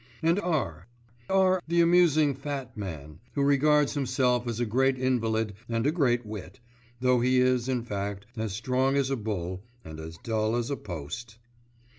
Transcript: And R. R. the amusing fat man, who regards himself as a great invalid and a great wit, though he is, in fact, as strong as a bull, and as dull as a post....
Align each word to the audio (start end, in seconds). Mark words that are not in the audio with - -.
And 0.23 0.39
R. 0.39 0.87
R. 1.29 1.61
the 1.67 1.79
amusing 1.79 2.33
fat 2.33 2.75
man, 2.75 3.19
who 3.35 3.43
regards 3.43 3.93
himself 3.93 4.47
as 4.47 4.59
a 4.59 4.65
great 4.65 4.97
invalid 4.97 5.53
and 5.69 5.85
a 5.85 5.91
great 5.91 6.25
wit, 6.25 6.59
though 7.01 7.19
he 7.19 7.39
is, 7.39 7.69
in 7.69 7.83
fact, 7.83 8.25
as 8.35 8.51
strong 8.51 8.95
as 8.95 9.11
a 9.11 9.15
bull, 9.15 9.61
and 9.85 9.99
as 9.99 10.17
dull 10.17 10.55
as 10.55 10.71
a 10.71 10.75
post.... 10.75 11.37